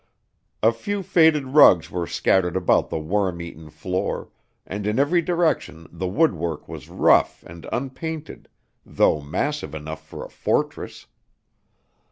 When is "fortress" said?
10.31-11.05